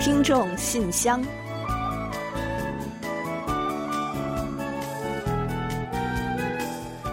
[0.00, 1.22] 听众信箱，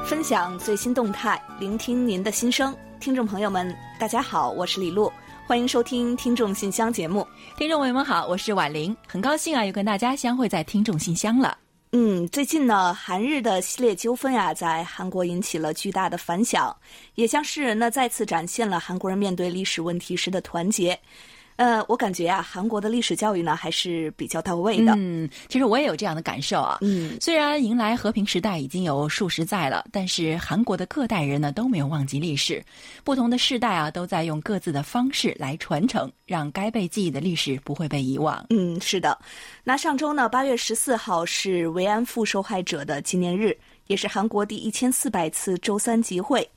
[0.05, 2.73] 分享最新动态，聆听您的心声。
[3.01, 5.11] 听众朋友们，大家好，我是李璐，
[5.45, 7.27] 欢迎收听《听众信箱》节目。
[7.57, 11.57] 听众朋友们好，我是婉玲，很高兴啊，又跟大家相会在《听众信箱》了。
[11.91, 16.73] 嗯，最近呢，韩日的系列纠纷呀，在韩国引起了巨大的反响，
[17.15, 20.97] 也向世人呢再次展现了韩国人面对历史问题时的团结。
[21.57, 24.93] 呃，我感觉啊，韩国的历史教育呢还是比较到位的。
[24.95, 26.77] 嗯，其实我也有这样的感受啊。
[26.81, 32.63] 嗯，虽然迎来和平时代已经有数十载了，但是韩国的各代人呢都没有忘记历史，
[33.03, 38.45] 不同的世代啊都在用各自的方式来传承，让该被记忆的历史不会被遗忘。
[38.51, 39.17] 嗯，是的。
[39.63, 46.47] 那上周呢，八月十四号是慰安妇受害者的纪念日，也是韩国第一千四百次周三集会。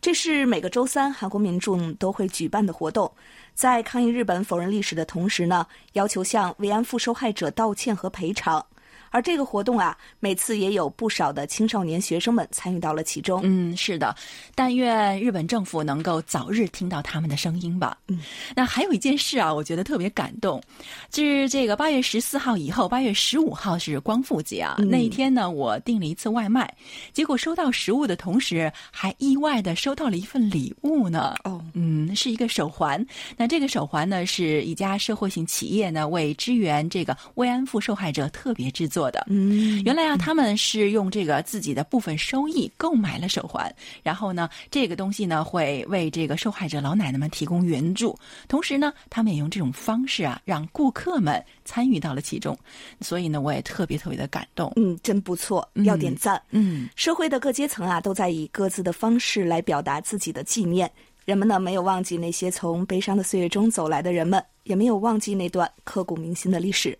[0.00, 3.12] 这是每个周三韩国民众都会举办的活动，
[3.60, 8.64] 在抗议日本否认历史的同时呢，要求向慰安妇受害者道歉和赔偿。
[9.10, 13.40] 而这个活动啊，每次也有不少的青少年学生们参与到了其中。
[13.44, 14.14] 嗯，是的，
[14.54, 17.98] 但愿日本政府能够早日听到他们的声音吧。
[18.06, 18.20] 嗯，
[18.54, 20.62] 那还有一件事啊，我觉得特别感动，
[21.10, 24.76] 就是这个八月十四号以后，八月十五号是光复节啊。
[24.78, 26.72] 那一天呢，我订了一次外卖，
[27.12, 31.34] 结果收到食物的同时，还意外的收到了一份礼物呢。
[31.44, 33.04] 哦，嗯，是一个手环。
[33.36, 38.99] 那这个手环呢，是一家社会性企业呢为支援这个慰安妇受害者特别制作。
[39.00, 48.14] 做的，嗯，原来啊，他们是用这个自己的部分收益购买了手环，然后呢，这个东西呢会为这个受害者老奶奶们提供援助，
[48.46, 52.54] 同时呢，他们也用这种方式啊，让顾客们参与到了其中，
[53.00, 60.90] 所以呢，我也特别特别的感动，嗯，真不错，要点赞，嗯，社会的各阶层啊，都在以各自的方式来表达自己的纪念，
[61.24, 66.98] 人们呢没有忘记那些从悲伤的岁月中走来的人们，也没有忘记那段刻骨铭心的历史。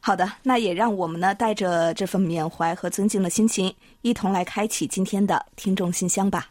[0.00, 6.48] 好的，那也让我们呢带着这份缅怀和尊敬的心情，一同来开启今天的听众信箱吧。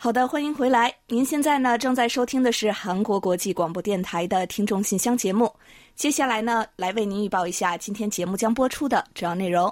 [0.00, 0.94] 好的，欢迎回来。
[1.08, 5.52] 您现在呢正在收听的是韩国国际广播电台的听众信箱节目。
[5.96, 9.70] 接下来呢，来为您预报一下今天节目将播出的主要内容。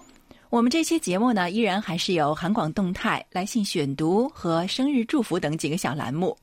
[0.56, 6.34] 我们这期节目呢，依然还是有韩广动态、来信选读和生日祝福等几个小栏目。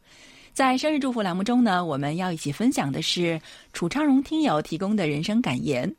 [0.54, 3.42] 在生日祝福栏目中呢，我们要一起分享的是
[3.74, 5.92] 楚昌荣听友提供的人生感言。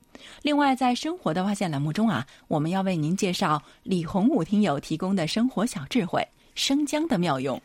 [0.43, 7.61] 另外，在生活的发现栏目中啊，我们要为您介绍李洪武听友提供的生活小智慧——生姜的妙用。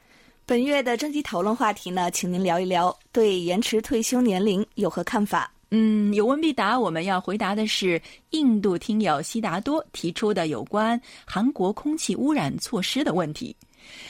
[0.47, 5.51] 本月的征集讨论话题呢，请您聊一聊对延迟退休年龄有何看法。
[5.71, 6.79] 嗯，有问必答。
[6.79, 13.55] 我们要回答的是印度听友悉达多提出的有关韩国空气污染措施的问题。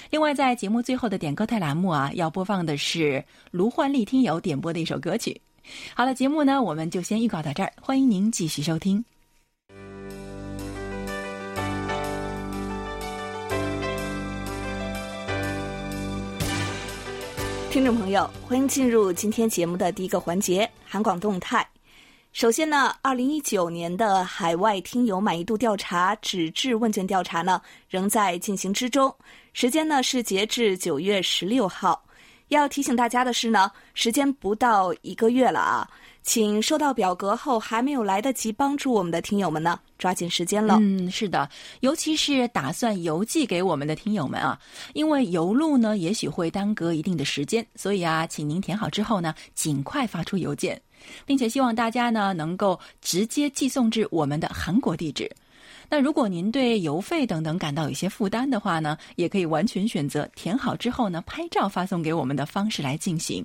[0.09, 5.40] 另外，在节目最后的点歌台栏目啊，要播放的是卢焕丽听友点播的一首歌曲。
[5.94, 9.19] 好了，节目呢，我们就先预告到这儿，欢迎您继续收听。
[17.72, 21.66] 听众朋友，欢迎进入今天节目的第一个环节——韩广动态。
[22.34, 29.16] 首先呢，二零一九年的海外听友满意度调查纸质问卷调查呢，仍在进行之中，
[29.53, 32.03] 时间呢是截至九月十六号。
[32.47, 35.88] 要提醒大家的是呢，时间不到一个月了啊，
[36.22, 40.78] 请收到表格后还没有来得及帮助我们的听友们呢，抓紧时间了。
[40.80, 41.50] 嗯，是的，
[41.80, 44.59] 尤其是打算邮寄给我们的听友们啊，
[44.94, 50.80] 因为邮路呢也许会耽搁一定的时间，所以啊，请您填好之后呢，尽快发出邮件，
[51.25, 55.30] 并且希望大家呢能够直接寄送至我们的韩国地址。
[55.89, 63.44] 那如果您对邮费等等感到有些负担的话呢，也可以完全选择填好之后呢，拍照发送给我们的方式来进行。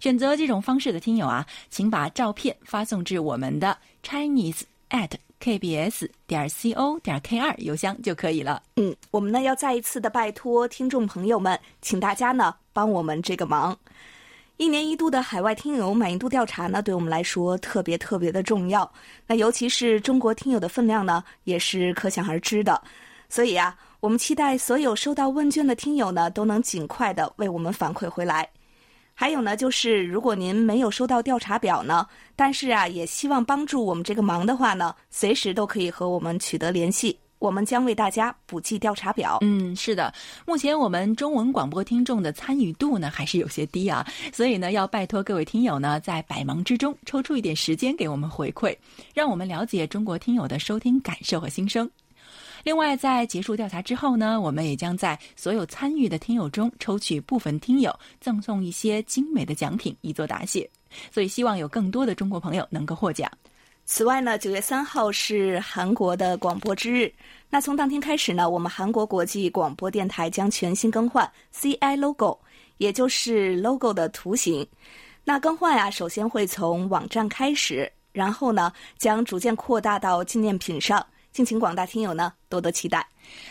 [0.00, 5.10] 选择这种方式的听友啊，请把照片发送至我们的 Chinese at
[5.40, 8.60] kbs 点 co 点 k 二邮箱就可以了。
[8.74, 13.78] 嗯，我们呢要再一次的拜托听众朋友们，请大家呢帮我们这个忙。
[14.58, 18.92] 一年一度的海外听友满意度调查呢，对我们来说特别特别的重要。
[19.24, 22.82] 那尤其是中国听友的分量呢，也是可想而知的。
[23.28, 28.48] 所以啊，我们期待所有收到问卷的听友呢，都能尽快的为我们反馈回来。
[29.14, 37.16] 还有呢，就是如果您没有收到调查表呢，但是啊，也希望帮助我们这个忙的话呢，随时都可以和我们取得联系。
[37.38, 39.38] 我们将为大家补寄调查表。
[39.42, 40.12] 嗯，是的，
[40.46, 48.76] 目前我们中文广播听众的参与度呢还是有些低啊，所以呢要拜托各位听友呢在百忙之中抽出一点时间给我们回馈，
[49.14, 51.88] 让我们了解中国听友的收听感受和心声。
[52.64, 60.68] 另外，在结束调查之后呢，我们也将在所有参与的听友中抽取部分听友，赠送一些精美的奖品以作答谢。
[61.12, 63.30] 所以，希望有更多的中国朋友能够获奖。
[63.90, 67.10] 此外呢，九月三号是韩国的广播之日。
[67.48, 72.38] 那从当天开始呢，我们韩国国际广播电台将全新更换 CI logo，
[72.76, 74.64] 也就是 logo 的图形。
[75.24, 81.04] 那更换呀，首先会从网站开始，然后呢，将逐渐扩大到纪念品上。
[81.32, 83.06] 敬请广大听友呢多多期待。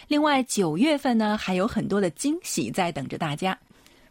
[0.08, 3.58] 另外，九月份呢还有很多的惊喜在等着大家。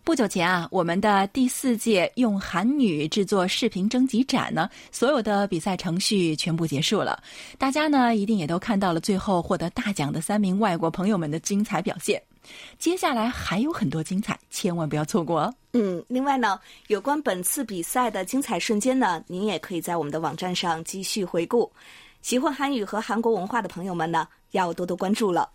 [0.06, 7.20] 不久前啊，我们的第四届用韩语制作视频征集展呢，所有的比赛程序全部结束了。
[7.58, 12.22] 大家呢一定也都看到了最后获得大奖的三名外国朋友们的精彩表现。
[12.78, 15.54] 接下来还有很多精彩，千万不要错过哦。
[15.72, 16.56] 嗯，另外呢，
[16.86, 21.68] 有关本次比赛的精彩瞬间呢，您也可以在我们的网站上继续回顾。
[22.22, 25.50] 喜欢韩语和韩国文化的朋友们呢，要多多关注了。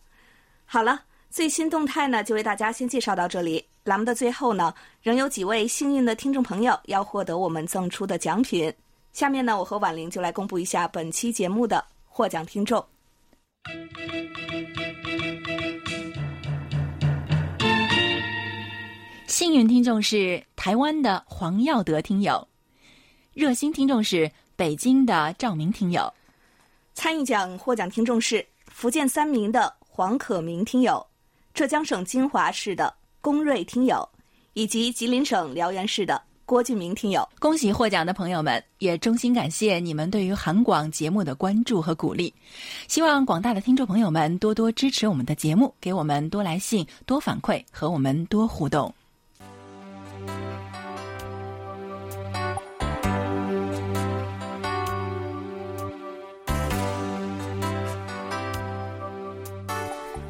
[0.66, 1.04] 好了。
[1.34, 3.64] 最新动态呢，就为大家先介绍到这里。
[3.86, 8.72] 栏目的最后呢，仍有几位幸运的听众朋友要获得我们赠出的奖品。
[9.12, 12.86] 下面呢，我和婉玲就来公布一下本期节目的获奖听众。
[19.26, 22.48] 幸运听众是台湾的黄耀德听友，
[23.34, 26.14] 热心听众是北京的赵明听友，
[26.94, 31.04] 参与奖获奖听众是福建三明的黄可明听友。
[31.54, 34.10] 浙江省金华市的龚瑞听友，
[34.54, 38.62] 以及吉林省辽源市的郭俊明听友，恭喜获奖的朋友们！
[38.80, 42.34] 也衷心感谢你们对于韩广节目的关注和鼓励。
[42.88, 48.92] 希望广大的听众朋友们多多支持我们的节目，给我们多来信、多反馈，和我们多互动。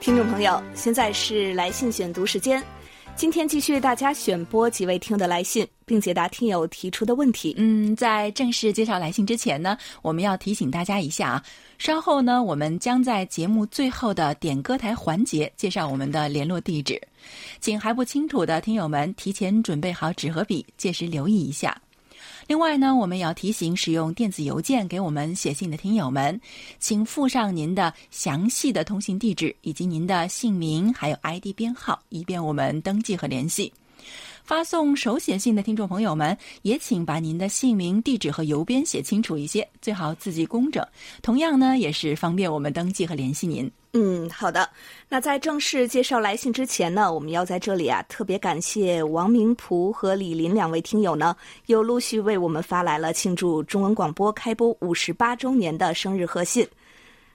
[0.02, 2.62] 听众朋友，现在是来信选读时间。
[3.22, 7.54] 今天继续为大家选播几位听友的来信，并解答听友提出的问题。
[7.56, 11.44] 嗯，在正式介绍来信之前呢，我们要提醒大家一下啊，
[11.78, 17.00] 稍后呢，我们将在节目最后的点歌台环节介绍我们的联络地址，
[17.60, 21.80] 请还不清楚的听友们提前准备好纸和笔，届时留意一下。
[22.51, 26.38] 另外呢，我们也要提醒使用电子邮件给我们写信的听友们，
[26.80, 33.71] 请附上您的详细的通信地址以及您的姓名，还有 ID 编号，以便我们登记和联系。
[34.44, 40.86] 发送手写信的听众朋友们，也请把您的姓名、地址和邮编写清楚一些，最好字迹工整。
[41.21, 43.71] 同样呢，也是方便我们登记和联系您。
[43.94, 44.70] 嗯，好的。
[45.10, 51.36] 那在正式介绍来信之前呢，我们要在这里啊特别感谢王明璞和李林两位听友呢，
[51.66, 56.66] 又陆续为我们发来了庆祝中文广播开播五十八周年的生日贺信。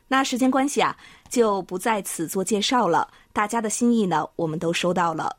[0.09, 0.97] 那时间关系啊，
[1.29, 3.07] 就不在此做介绍了。
[3.35, 5.37] 大家的心意呢，我们都收到了。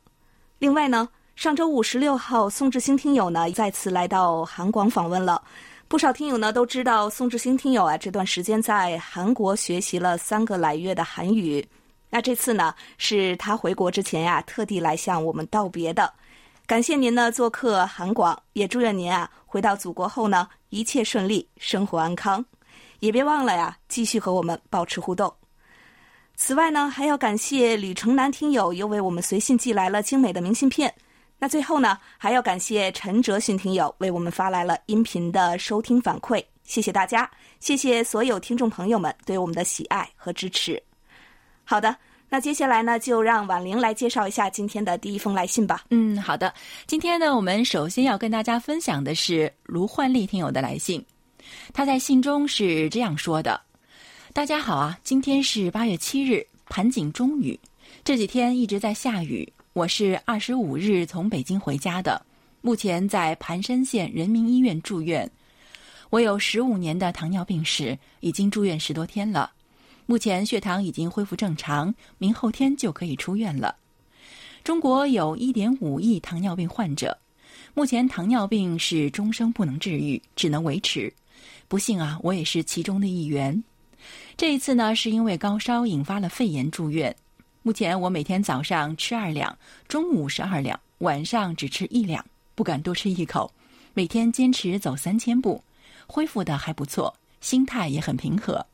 [0.60, 5.42] 另外呢，上周五十六号，宋志兴听友呢再次来到韩广访问了。
[5.89, 11.66] 不少听友呢都知道宋志兴听友啊，这段时间在韩国学习了三个来月的韩语。
[12.10, 16.13] 那这次呢，是他回国之前呀，特地来向我们道别的。
[16.66, 22.44] 感谢您呢做客韩广，也祝愿您啊回到祖国后呢一切顺利，生活安康。
[23.00, 25.34] 也别忘了呀，继续和我们保持互动。
[26.36, 30.94] 此外呢，还要感谢吕城南听友又为我们随信寄来了精美的明信片。
[31.39, 37.29] 那最后呢，还要感谢陈哲迅听友为我们发来了音频的收听反馈，谢谢大家，
[37.60, 40.82] 谢谢所有听众朋友们对我们的喜爱和支持。
[41.63, 41.96] 好的，
[42.27, 45.84] 那接下来呢，就让婉玲来介绍一下今天的第一封来信吧。
[45.91, 46.51] 嗯，好的，
[46.88, 51.06] 今天呢，我们首先要跟大家分享的是卢焕丽听友的来信，
[51.72, 53.62] 他在信中是这样说的
[54.34, 57.60] ：“大家好啊，今天是八月七日，盘锦中雨，
[58.03, 62.19] 这几天一直在下雨。”我是二十五日从北京回家的，
[62.62, 65.29] 目前在盘山县人民医院住院。
[66.10, 69.51] 我有十五年的糖尿病史，已经住院十多天了，
[70.07, 73.75] 目前血糖已经恢复正常，明后天就可以出院了。
[74.63, 77.15] 中国有一点五亿糖尿病患者，
[77.75, 81.13] 目前糖尿病是终生不能治愈，只能维持。
[81.67, 83.63] 不幸啊，我也是其中的一员。
[84.36, 87.15] 这一次呢，是因为高烧引发了肺炎住院。
[87.67, 89.57] 目前我每天早上吃二两，
[89.89, 93.51] 中午是二两，晚上只吃一两，不敢多吃一口。
[93.93, 95.62] 每天坚持走三千步，
[96.07, 98.65] 恢复的还不错，心态也很平和。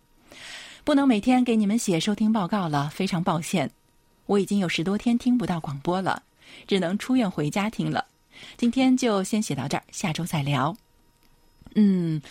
[0.83, 3.71] 不能每天给你们写收听报告了，非常抱歉。
[4.27, 6.21] 我已经有十多天听不到广播了，
[6.67, 8.05] 只能出院回家听了。
[8.57, 10.77] 今天就先写到这儿，下周再聊。
[11.73, 12.21] 嗯，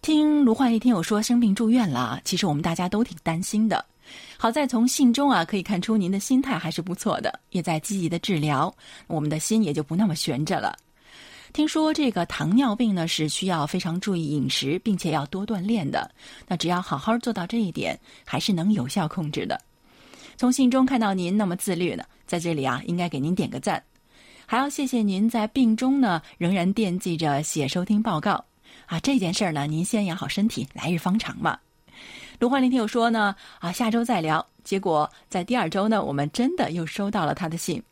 [0.00, 3.84] 听卢焕一听友说生病住院了，其实我们大家都挺担心的。
[4.36, 8.74] 好在从信中啊可以看出您的心态还是不错的，也在积极的治疗，
[9.06, 10.76] 我们的心也就不那么悬着了。
[11.52, 16.08] 听说这个糖尿病呢是需要非常注意饮食，并且要多锻炼的。
[16.46, 19.60] 那只要好好做到这一点，还是能有效控制的。
[20.36, 23.82] 从信中看到您那么自律呢，在这里啊应该给您点个赞。
[24.46, 28.44] 还要谢谢您在病中呢仍然惦记着写收听报告
[28.86, 31.58] 啊这件事儿呢，您先养好身体，来日方长嘛。
[32.40, 34.44] 卢焕林听友说呢，啊，下周再聊。
[34.64, 37.82] 结果在第二周呢，我们真的又收到了他的信。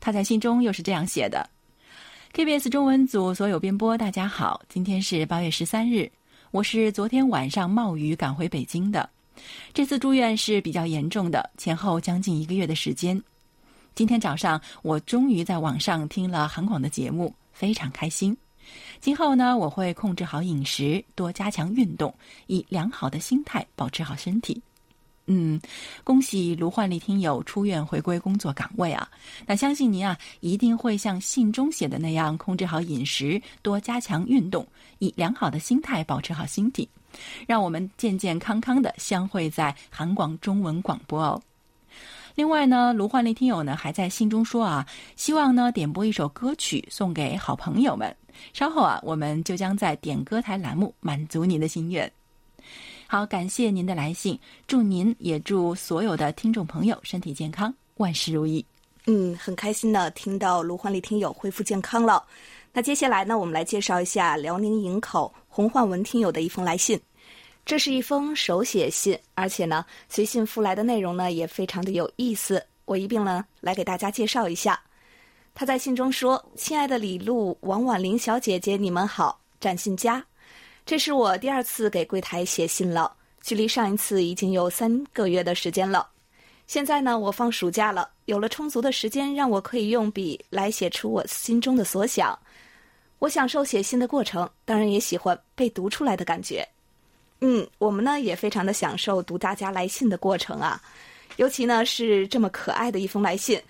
[0.00, 1.48] 他在信中又是这样写的
[2.32, 6.10] ：KBS 中文组所有编播，大家好，今天是八月十三日，
[6.50, 9.08] 我是昨天晚上冒雨赶回北京的。
[9.72, 13.22] 这次住院是比较严重的，前后将近一个月的时间。
[13.94, 18.36] 今天早上我终于在网上听了韩广的节目，非常开心。
[19.00, 22.14] 今后呢，我会控制好饮食，多加强运动，
[22.46, 24.60] 以良好的心态保持好身体。
[25.26, 25.58] 嗯，
[26.04, 29.08] 恭喜卢焕丽听友出院回归工作岗位啊！
[29.46, 34.66] 那相信您啊，一定会像信中写的那样，控制好饮食，多加强运动，
[34.98, 36.86] 以良好的心态保持好身体，
[37.46, 41.40] 让我们健健康康的相会在韩广中文广播哦。
[42.34, 48.14] 另外呢，卢焕丽听友呢还在信中说啊，希望呢点播一首歌曲送给好朋友们。
[48.52, 52.10] 稍后啊，我们就将在点歌台栏目满足您的心愿。
[53.06, 58.64] 好，感谢您的来信，祝您也祝所有的听众朋友身体健康，万事如意。
[59.06, 62.24] 嗯，很开心呢听到卢焕丽听友恢复健康了。
[62.72, 66.98] 那接下来呢，我们来介绍一下辽宁营口洪焕文听友的一封来信。
[67.66, 72.64] 这是一封手写信，而且呢，随信附来的内容呢也非常的有意思。
[72.86, 74.80] 我一并呢来给大家介绍一下。
[75.54, 80.24] 他在信中说：“亲爱的李璐、王婉玲小姐姐，你们好，展信佳。
[80.84, 86.08] 这是我第二次给柜台写信了，距离上一次已经有三个月的时间了。
[86.66, 92.36] 现在呢，我放暑假了，有了充足的时间，让我可以用笔来写出我心中的所想。
[93.20, 96.66] 我享受写信的过程，当然也喜欢被读出来的感觉。”
[97.40, 100.82] 嗯，我们呢也非常的享受读大家来信的过程啊，
[101.36, 103.60] 尤其呢是这么可爱的一封来信。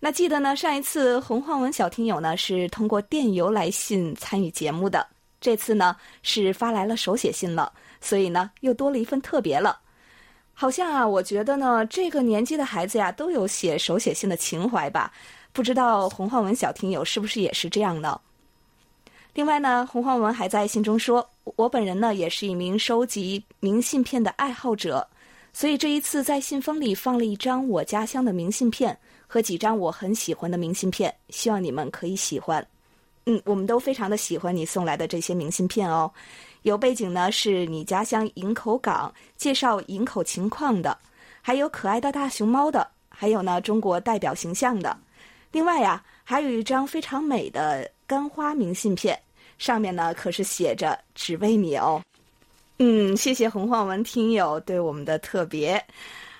[0.00, 5.06] 那记得呢上一次洪焕文小听友呢是通过电邮来信参与节目的，
[5.40, 9.80] 这次呢是发来了手写信了，所以呢又多了一份特别了。
[10.54, 15.12] 好像啊，我觉得呢这个年纪的孩子呀都有写手写信的情怀吧，
[15.52, 18.20] 不知道洪焕文小听友是不是也是这样呢？
[19.34, 25.06] 另外呢，洪焕文还在信中说：“我本人呢也是一名收集明信片的爱好者，
[25.52, 32.66] 所以这一次在信封里放了一张我家乡的明信片和几张我很喜欢的明信片，希望你们可以喜欢。
[33.26, 36.10] 嗯，我们都非常的喜欢你送来的这些明信片哦。
[36.62, 40.96] 有背景呢是你家乡营口港，介绍营口情况的，
[41.42, 44.96] 还有可爱的大熊猫的，还有呢中国代表形象的。
[45.52, 49.16] 另外呀，还有一张非常美的干花明信片。”
[49.58, 52.00] 上面呢可是写着“只为你哦”，
[52.78, 55.84] 嗯，谢谢洪焕文听友对我们的特别，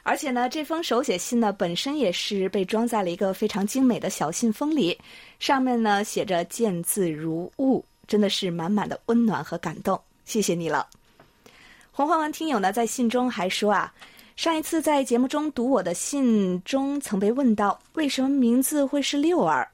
[0.09, 4.99] 而且呢，这封手写信呢本身也是被装在了一个非常精美的小信封里，
[5.38, 10.88] 上面呢写着“见字如晤”，真的是满满的温暖和感动，谢谢你了。
[11.93, 13.93] 洪焕文听友呢在信中还说啊，
[14.35, 19.69] 上一次在节目中读我的信中曾被问到为什么名字会是六儿。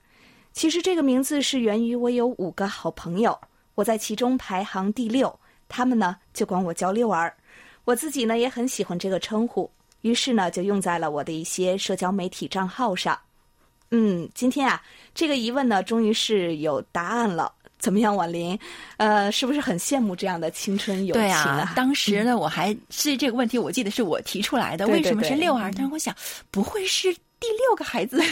[0.52, 3.38] 其实这个名字是源于我有五个好朋友，
[3.76, 5.38] 我在其中排行第六，
[5.68, 7.32] 他们呢就管我叫六儿，
[7.84, 9.70] 我自己呢也很喜欢这个称呼，
[10.04, 13.18] 于是呢就用在了我的一些社交媒体账号上。
[13.90, 14.82] 嗯，今天啊
[15.14, 18.58] 这个疑问呢终于是有答案了，怎么样，婉玲？
[18.98, 21.72] 呃，是不是很羡慕这样的青春友情啊？
[21.74, 25.72] 当时呢我还是这个问题，我记得是我提出来的，为什么是六儿？
[25.74, 26.14] 但是我想
[26.50, 27.16] 不会是。
[27.40, 28.22] 第六个孩子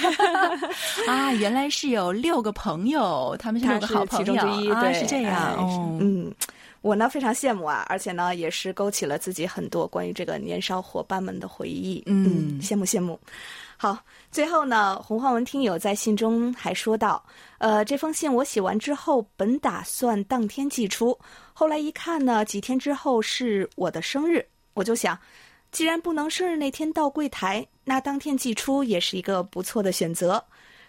[1.07, 4.35] 啊，原来是有六个朋友，他们是六个好朋友
[4.73, 5.59] 啊，是这样。
[6.00, 6.33] 嗯，
[6.82, 12.02] 我呢非常羡慕啊，而且呢也是勾起了自己很多关于这个年少伙伴们的回忆。
[12.06, 13.18] 嗯，羡慕羡慕。
[13.76, 13.98] 好，
[14.30, 17.24] 最后呢，洪焕文听友在信中还说到，
[17.58, 21.18] 呃，这封信我写完之后，本打算当天寄出，
[21.52, 25.18] 后来一看呢，几天之后是我的生日，我就想。
[25.72, 30.44] 既然不能生日那天到柜台，那当天寄出也是一个不错的选择。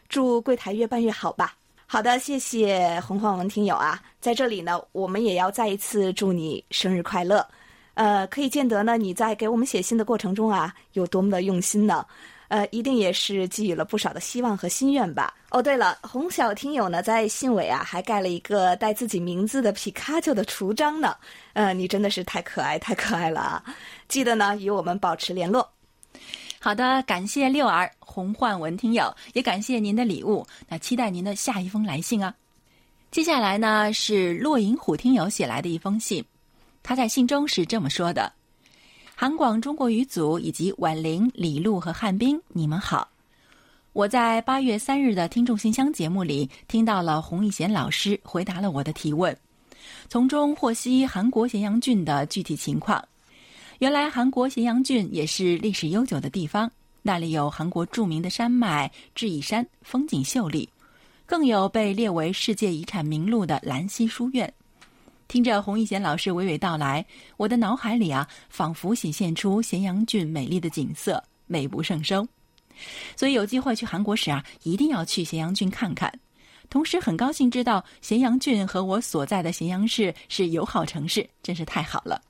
[0.09, 1.55] 祝柜台越办越好吧。
[1.93, 7.47] 好的，谢谢洪焕文听友啊，在这里呢，我们也要再一次祝你生日快乐。
[7.93, 12.03] 呃，可以见得呢，你在给我们写信的过程中啊，有多么的用心呢。
[12.47, 15.35] 呃，一定也是寄予了不少的希望和心愿吧。
[15.51, 21.15] 哦，对了，洪小听友呢，在信尾啊，还盖了一个带自己名字的皮卡丘的图章呢。
[21.53, 23.63] 呃，你真的是太可爱，太可爱了啊！
[24.07, 25.69] 记得呢，与我们保持联络。
[26.63, 30.47] 好的，感谢六儿洪焕文听友，也感谢您的礼物。
[30.69, 32.33] 那期待您的下一封来信啊。
[33.11, 36.23] 接下来呢是骆银虎听友写来的一封信，
[36.81, 38.31] 他在信中是这么说的
[39.13, 43.09] ：“韩广中国语组以及婉玲、李璐和汉斌，你们好。
[43.91, 49.37] 我在八月三日的听众信箱节目里听到了洪义贤老师回答了我的提问，
[50.07, 53.03] 从中获悉韩国咸阳郡的具体情况。”
[53.83, 56.71] 原来韩国咸阳郡也是历史悠久的地方，
[57.01, 60.69] 那里有韩国著名的山脉智异山，风景秀丽，
[61.25, 64.53] 更有被列为世界遗产名录的兰溪书院。
[65.27, 72.25] 听着洪一贤老师娓娓道来，我的脑海里啊，仿佛显现出咸阳郡美丽的景色，美不胜收。
[73.17, 76.09] 所以有机会去韩国时啊，一定要去咸阳郡看看。
[76.69, 82.21] 同时很高兴知道咸阳郡和我所在的咸阳市是友好城市，真是太好了。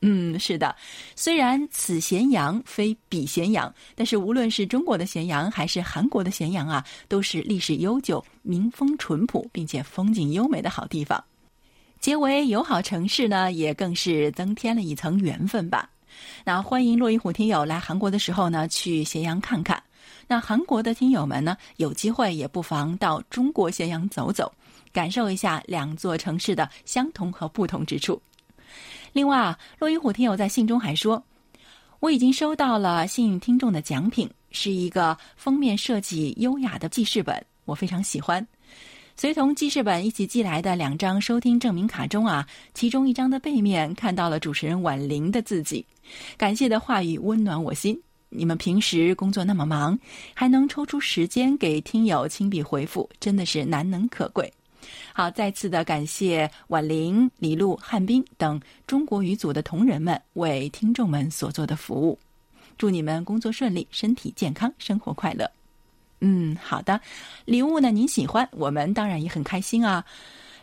[0.00, 0.76] 嗯，是的，
[1.16, 11.22] 虽然此咸阳非彼咸阳，但是无论是中国的咸阳还是韩国的咸阳啊，都是历史悠久、民风淳朴，并且风景优美的好地方。
[11.98, 15.90] 结为友好城市呢，也更是增添了一层缘分吧。
[16.44, 19.82] 那欢迎洛伊虎听友来韩国的时候呢，去咸阳看看。
[20.28, 24.52] 那韩国的听友们呢，有机会也不妨到中国咸阳走走，
[24.92, 28.22] 感受一下两座城市的相同和不同之处。
[29.12, 31.22] 另外啊，洛伊虎听友在信中还说，
[32.00, 38.46] 我已经收到了幸运听众的奖品，是一个封面设计优雅的记事本，我非常喜欢。
[39.16, 45.84] 随同记事本一起寄来的两张收听证明卡中啊，其中一张的背面看到了主持人婉玲的字迹，
[46.36, 48.00] 感谢的话语温暖我心。
[48.28, 49.98] 你们平时工作那么忙，
[50.34, 54.52] 还能抽出时间给听友亲笔回复，真的是难能可贵。
[55.12, 62.18] 好，再次的感谢婉玲、李璐、汉斌等中国语组的同仁们为听众们所做的服务，
[62.76, 65.50] 祝你们工作顺利，身体健康，生活快乐。
[66.20, 67.00] 嗯，好的，
[67.44, 70.04] 礼物呢您喜欢，我们当然也很开心啊。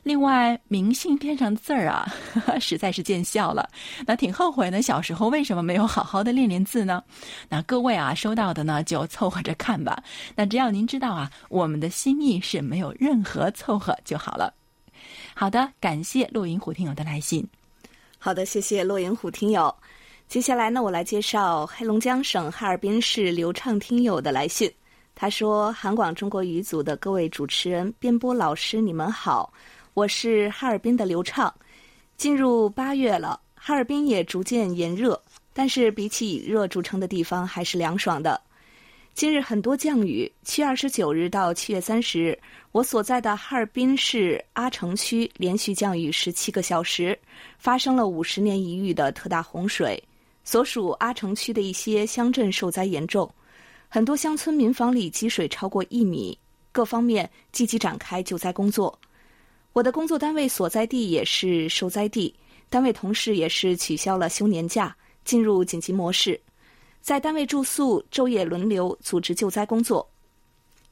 [0.05, 2.07] 另外，明信片上的字儿啊，
[2.61, 3.67] 实在是见笑了。
[4.05, 7.03] 那挺后悔呢，小时候为什么没有好好的练练字呢？
[7.49, 10.03] 那各位啊，收到的呢就凑合着看吧。
[10.35, 14.53] 那只要您知道啊，我们的心意是没有任何凑合就好了。
[15.33, 17.43] 好的，感谢洛银虎听友的来信。
[18.19, 19.73] 好的，谢谢洛银虎听友。
[20.27, 24.71] 接下来呢，我来介绍黑龙江省哈尔滨市刘畅听友的来信。
[25.15, 29.51] 他说：“韩广中国语组的各位主持人、编播老师，你们好。”
[29.95, 31.55] 我是哈尔滨的刘畅，
[32.17, 35.17] 进入八月了，哈尔滨也逐渐炎热，
[35.53, 38.41] 但是比起以热著称的地方，还是凉爽的。
[39.13, 42.37] 今日很多降雨，七月二十九日到七月三十日，
[42.73, 47.17] 我所在的哈尔滨市阿城区连续降雨十七个小时，
[47.57, 50.03] 发生了五十年一遇的特大洪水，
[50.43, 53.33] 所属阿城区的一些乡镇受灾严重，
[53.87, 56.37] 很多乡村民房里积水超过一米，
[56.73, 58.99] 各方面积极展开救灾工作。
[59.75, 62.33] 我的工作单位所在地也是受灾地，
[62.69, 66.39] 单位同事也是取消了休年假，进入紧急模式，
[67.01, 70.09] 在单位住宿，昼夜轮流组织救灾工作。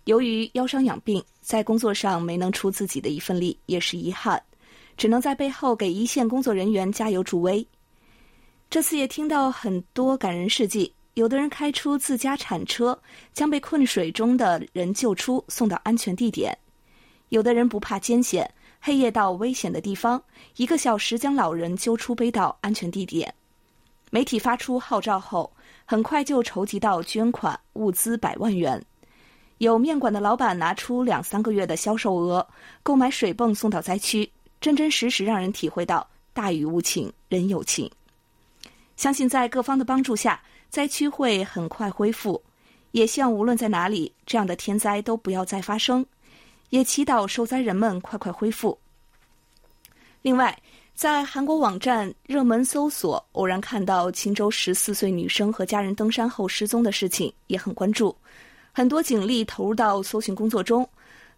[0.04, 4.44] 由于腰伤养病，在工作上没能出自己的一份力，也是遗憾，
[4.98, 7.66] 只能在背后给一线工作人员加油助威。
[8.70, 16.54] 这次也听到很多感人事迹，有的人开出自家铲车，将被困水中的人救出，送到安全地点；
[17.30, 18.46] 有的人不怕艰险。
[18.86, 20.22] 黑夜到危险的地方，
[20.58, 23.34] 一个小时将老人揪出背到安全地点。
[24.12, 25.50] 媒体发出号召后，
[25.86, 28.86] 很快就筹集到捐款物资百万元。
[29.60, 32.46] 有面馆的老板拿出两三个月的销售额
[32.84, 37.90] 购买水泵送到灾区，真真实实让人体会到大雨无情人有情。
[38.98, 42.44] 相信在各方的帮助下，灾区会很快恢复。
[42.92, 46.06] 也希望无论在哪里，这样的天灾都不要再发生。
[46.74, 48.76] 也祈祷受灾人们快快恢复。
[50.24, 50.58] 另外，
[50.96, 58.16] 在韩国网站热门搜索，偶然看到青州十四岁女生和家人登山后失踪的事情，也很关注。
[58.72, 60.88] 很多警力投入到搜寻工作中。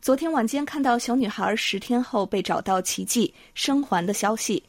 [0.02, 4.64] 昨天晚间看到小女孩十天后被找到奇迹生还的消息，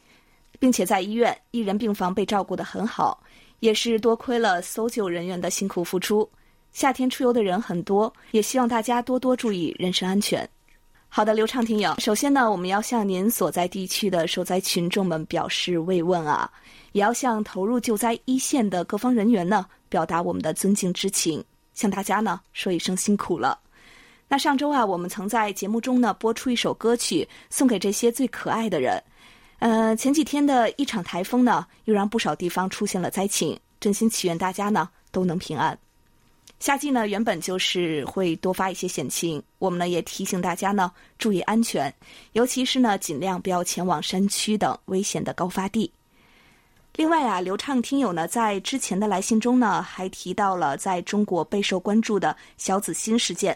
[0.59, 3.23] 并且在医院一人病房被照顾得很好，
[3.61, 6.29] 也是多亏了搜救人员的辛苦付出。
[6.73, 10.47] 夏天出游的人很多，也希望大家多多注意人身安全。
[11.09, 16.51] 好的，刘畅听友，首先呢，我们要向您所在地区的受灾群众们表示慰问啊，
[16.91, 21.43] 也要向投入救灾一线的各方人员呢表达我们的尊敬之情，
[21.73, 23.57] 向大家呢说一声辛苦了。
[24.27, 29.01] 那上周啊，我们曾在节目中呢播出一首歌曲送给这些最可爱的人。
[29.59, 35.75] 呃，前几天的一场台风呢，又让不少地方出现了灾情，真心祈愿大家呢都能平安。
[36.59, 41.93] 夏季呢原本就是会多发一些险情，我们呢也提醒大家呢注意安全，
[42.33, 45.91] 尤其是呢尽量不要前往山区等危险的高发地。
[46.95, 53.55] 另外啊，刘畅听友呢在之前的来信中呢还提到了在中国备受关注的小子欣事件。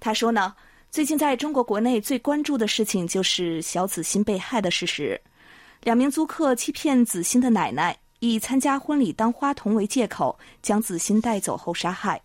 [0.00, 0.54] 他说呢，
[0.90, 5.20] 最近在中国国内最关注的事情就是小子欣被害的事实。
[5.82, 12.22] 两名租客欺骗子欣的奶奶，以参加婚礼当花童为借口，将子欣带走后杀害。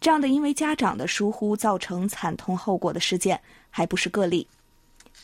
[0.00, 4.44] 这样的因为家长的疏忽造成惨痛后果的事件还不是个例。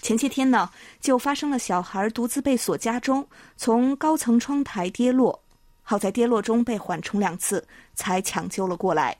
[0.03, 5.37] 前些天呢，就发生了小孩独自被锁家中，从高层窗台跌落，
[5.83, 9.17] 好在跌落中被缓冲两次，才抢救了过来。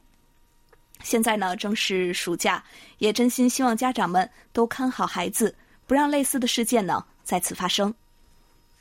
[1.03, 2.63] 现在呢，正是暑假，
[2.99, 5.53] 也真心希望家长们都看好孩子，
[5.89, 7.93] 不让类似的事件呢再次发生。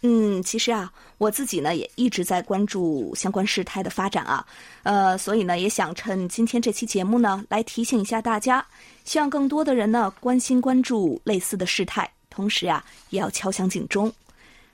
[0.06, 4.46] 嗯，其实啊，我自己呢也一直在关注相关事态的发展啊，
[4.84, 8.66] 呃，所以呢也想趁今天这期节目呢来提醒一下大家，
[9.06, 14.12] 希望更多的人呢关心关注类似的事态，同时啊也要敲响警钟。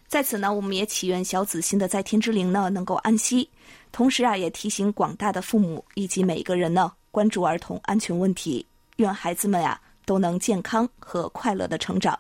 [0.08, 3.48] 在此呢，我们也祈愿小子欣的在天之灵呢能够安息，
[3.92, 8.65] 同时啊也提醒广大的父母以及每一个人呢关注儿童安全问题，
[8.96, 12.20] 愿孩子们呀都能健康和快乐的成长。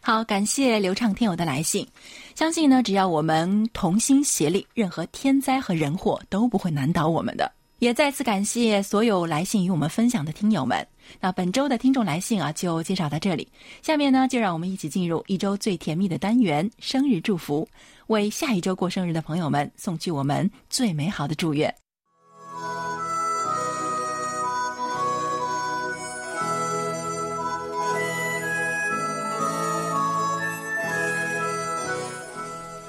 [0.00, 1.88] 好，感谢流畅听友的来信。
[2.34, 7.50] 相信呢，只要我们同心协力，任何天灾和人祸都不会难倒我们的。
[7.78, 10.86] 也再次感谢所有来信与我们分享的听友们。
[11.20, 13.46] 那本周的听众来信啊，就介绍到这里。
[13.82, 17.68] 下面呢，就让我们一起进入一周最甜蜜的单元——生日祝福，
[18.08, 21.72] 为下一周过生日的朋友们送去我们最美好的祝愿。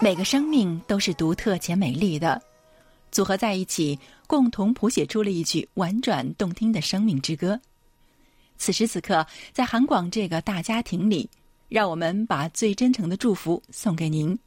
[0.02, 2.40] 每个生命都是独特且美丽的，
[3.12, 7.60] 组合在一起，共同谱写出了一曲婉转动听的生命之歌。
[8.58, 11.30] 此时此刻，在韩广这个大家庭里，
[11.70, 14.38] 让我们把最真诚的祝福送给您。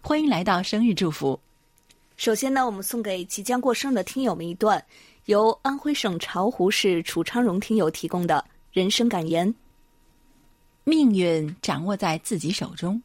[0.00, 1.38] 欢迎来到生日祝福。
[2.16, 4.82] 首先呢，我们送给即将过生的听友们一段
[5.26, 9.54] 由安徽省巢湖市楚昌荣听友提供的人生感言：
[10.82, 13.00] 命运掌握在自己手中。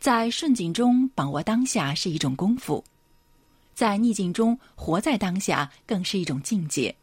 [0.00, 2.84] 在顺境中把握当下是一种功夫，
[3.74, 6.94] 在逆境中活在当下更是一种境界。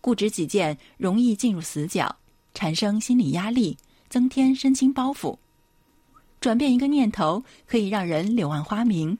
[0.00, 2.14] 固执己见容易进入死角，
[2.52, 3.76] 产生心理压力，
[4.08, 5.38] 增添身心包袱。
[6.40, 9.16] 转变一个念头可以让人柳暗花明，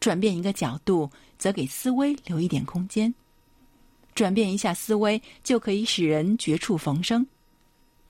[0.00, 3.14] 转变一个角度则给思维留一点空间。
[4.14, 7.26] 转变一下思维就可以使人绝处逢生，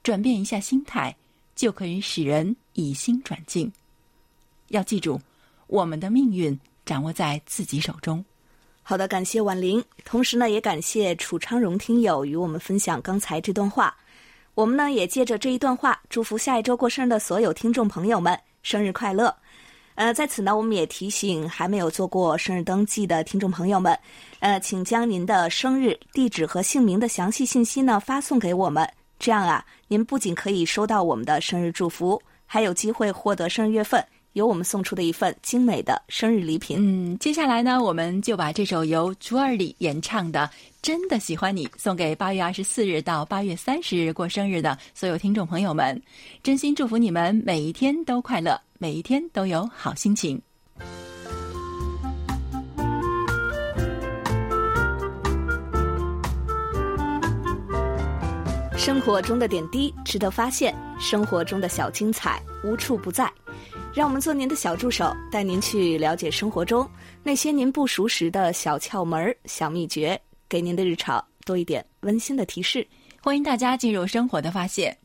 [0.03, 1.14] 转变一下心态。
[1.55, 3.71] 就可以使人以心转境。
[4.69, 5.21] 要记住，
[5.67, 8.25] 我们的命运掌握在自己手中。
[8.83, 13.95] 好的，感谢婉玲，同时呢，也感谢楚昌荣听友与我们分享刚才这段话。
[14.55, 19.35] 我们呢，也借着这一段话，祝福下一周过生日的所有听众朋友们生日快乐。
[19.95, 23.97] 呃，在此呢，我们也提醒还没有做过生日登记的听众朋友们，
[24.41, 28.91] 呃，请将您的生日地址和姓名的详细信息呢发送给我们。
[29.19, 32.21] 这样啊，您不仅可以收到我们的生日祝福，
[32.53, 36.77] 还有机会获得生日月份，由我们送出的一份精美的生日礼品。
[36.79, 40.41] 嗯，接下来呢，我们就把这首由朱二里演唱的
[40.83, 45.99] 《真的喜欢你》送给八月二十四日到八月三十日过生日的所有听众朋友们，
[46.43, 50.38] 真心祝福你们每一天都快乐，每一天都有好心情。
[58.85, 63.33] 生活中的点滴值得发现，生活中的小精彩无处不在。
[63.95, 66.85] 让我们做您的小助手，带您去了解生活中
[67.23, 72.85] 那些您不熟识的小窍门、小秘诀，给您的日常多一点温馨的提示。
[73.23, 74.99] 欢迎大家进入生活的发现。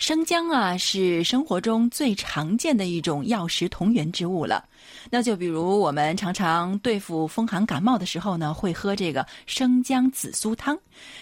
[0.00, 4.64] 生姜啊，是生活中最常见的一种药食同源之物了。
[5.10, 10.76] 那就比如我们常常对付风寒感冒的时候呢，会喝这个生姜紫苏汤。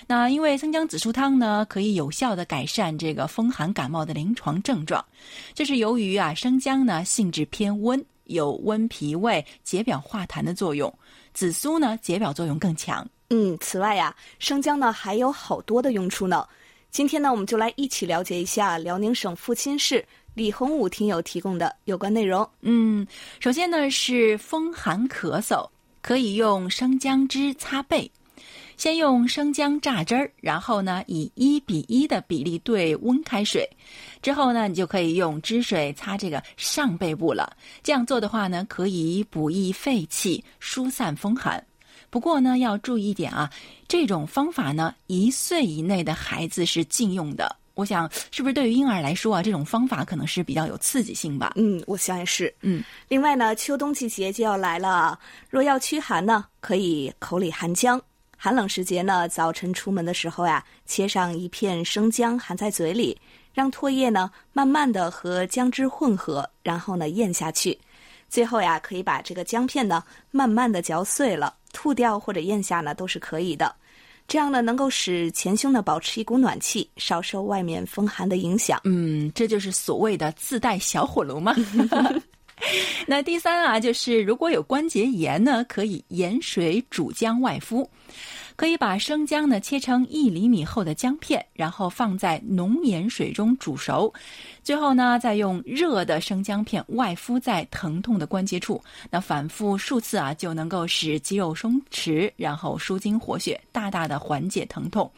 [0.07, 5.05] 那因为生姜紫苏汤呢，可以有效的改善这个风寒感冒的临床症状。
[5.55, 10.89] 这是由于啊，生姜呢性质偏温，有温脾胃、解表化痰的作用；
[11.35, 13.05] 紫苏呢解表作用更强。
[13.31, 16.47] 嗯，此外呀，生姜呢还有好多的用处呢。
[16.91, 22.49] 今天呢，我们就来一起了解一下辽宁省阜新市李洪武听友提供的有关内容。
[22.63, 23.07] 嗯，
[23.39, 25.69] 首先呢是风寒咳嗽，
[26.01, 28.11] 可以用生姜汁擦背。
[28.77, 33.69] 先用生姜榨汁儿，然后呢以一比一的比例兑温开水，
[34.23, 37.57] 之后呢你就可以用汁水擦这个上背部了。
[37.83, 41.63] 这样做的话呢，可以补益肺气，疏散风寒。
[42.11, 43.51] 不过呢，要注意一点啊，
[43.87, 47.57] 这种方法呢，一岁以内的孩子是禁用的。
[47.75, 51.53] 我想，是不是对于婴儿来说啊，这种方法可能是比较有刺激性吧？
[51.55, 52.53] 嗯，我相信是。
[52.63, 55.17] 嗯，另外呢，秋冬季节就要来了，
[55.49, 58.01] 若要驱寒呢，可以口里含姜。
[58.37, 63.17] 寒冷时节呢，早晨出门的时候呀，切上一片生姜含在嘴里，
[63.53, 67.79] 让唾液呢慢慢的和姜汁混合，然后呢咽下去。
[68.29, 73.73] 最后呀，可以把这个姜片呢慢慢的嚼碎了，吐掉或者咽下呢都是可以的。
[74.27, 78.81] 这样呢，能够使前胸呢保持一股暖气，少受外面风寒的影响。
[78.83, 81.55] 嗯，这就是所谓的自带小火炉吗。
[83.07, 87.89] 那第三啊，就是如果有关节炎呢，可以盐水煮姜外敷。
[88.57, 94.13] 可以把生姜呢切成一厘米厚的姜片，然后放在浓盐水中煮熟，
[94.65, 105.09] 最后呢再用热的生姜片外敷在疼痛的关节处，那反复数次啊就能够使肌肉松弛，然后舒筋活血，大大的缓解疼痛。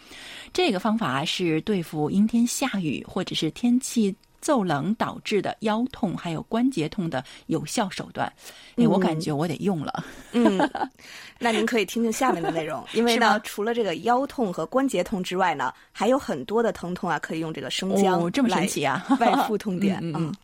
[0.53, 4.15] 这个方法是对付阴天下雨或者是天气。
[4.41, 8.33] 骤冷导致的腰痛还有关节痛的有效手段，
[8.77, 10.05] 哎，我感觉我得用了。
[10.33, 10.59] 嗯，
[11.39, 19.99] 那您可以听听下面的内容， 因为呢，除了这个腰痛和关节痛之外呢，还有很多的疼痛啊，可以用这个生姜这么神奇啊，外敷痛点。
[20.03, 20.35] 嗯嗯。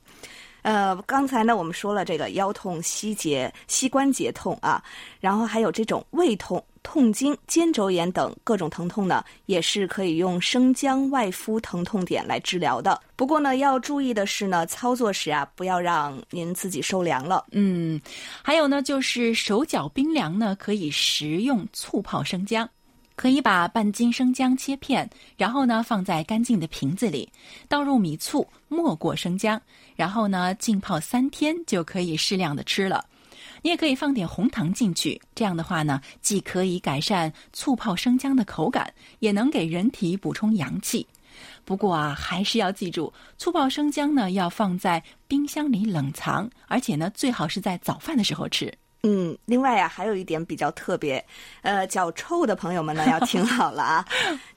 [0.67, 4.83] 呃，刚才呢，我们说了这个腰痛、膝节、膝关节痛啊，
[5.21, 6.61] 然后还有这种胃痛。
[6.83, 13.01] 痛经、肩周炎等各种疼痛呢，也是可以用生姜外敷疼痛点来治疗的。
[13.15, 17.45] 不过呢，要注意的是呢，操作时啊，不要让您自己受凉了。
[17.53, 18.01] 嗯，
[18.43, 22.69] 还有呢，就是手脚冰凉呢，可以食用醋泡生姜。
[23.15, 27.27] 可以把半斤生姜切片，然后呢放在干净的瓶子里，
[27.67, 29.59] 倒入米醋，没过生姜，
[29.97, 33.05] 然后呢浸泡三天，就可以适量的吃了。
[33.63, 41.05] 你也可以放点红糖进去，这样的话呢，既可以改善醋泡生姜的口感，也能给人体补充阳气。
[41.65, 48.73] 不过啊，还是要记住，醋泡生姜呢要放在冰箱里冷藏，而且呢最好是在早饭的时候吃。
[49.09, 51.25] 嗯，另外呀，还有一点比较特别，
[51.62, 54.05] 呃，脚臭的朋友们呢要听好了啊，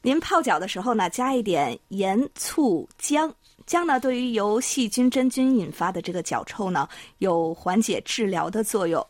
[0.02, 3.32] 您泡脚的时候呢加一点盐、醋、姜。
[3.68, 9.06] 姜呢，对于由细菌、真菌引发的这个脚臭呢，有缓解治疗的作用。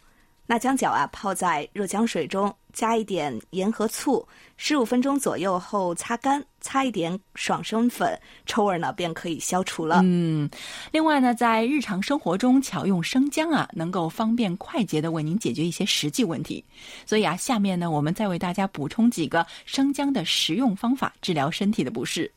[0.45, 10.01] 那将脚啊泡在热姜水中，加一点盐和醋，十五分钟左右后擦干，擦一点爽身粉，臭味呢便可以消除了。
[10.03, 10.49] 嗯，
[10.91, 16.63] 另外呢，在日常生活中巧用生姜啊，能够方便快捷的为您解决一些实际问题。
[17.05, 22.31] 所以啊，下面呢，我们再为大家补充几个生姜的食用方法，治疗身体的不适。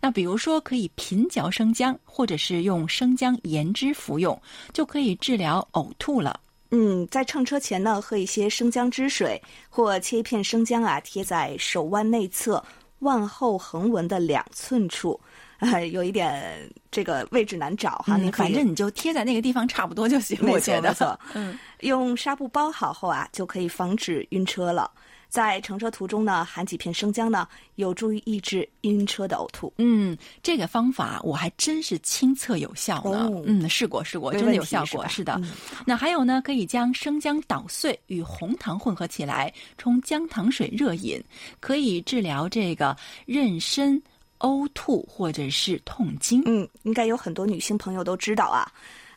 [0.00, 4.40] 那比如说，可以平嚼生姜，或者是用生姜盐汁服用，
[4.72, 6.40] 就可以治疗呕吐了。
[6.72, 12.64] 嗯，在乘车前呢，喝一些生姜汁水，或切一片生姜啊，贴在手腕内侧
[13.00, 15.18] 腕后横纹的两寸处，
[15.58, 20.38] 呃，有一点这个位置难找哈，你反正你就贴在那个地方差不多就行。
[20.42, 24.90] 我觉得，嗯，用纱布包好后啊，就可以防止晕车了。
[25.30, 29.72] 在乘车途中呢，含几片生姜呢，有助于抑制晕车的呕吐。
[29.78, 33.30] 嗯，这个方法我还真是亲测有效呢。
[33.46, 35.06] 嗯，试过试过，真的有效果。
[35.06, 35.40] 是的。
[35.86, 41.22] 那还有呢，可以将生姜捣碎与红糖混合起来，冲姜糖水热饮，
[41.60, 44.00] 可以治疗这个妊娠
[44.40, 46.42] 呕吐或者是痛经。
[46.44, 48.70] 嗯，应该有很多女性朋友都知道啊。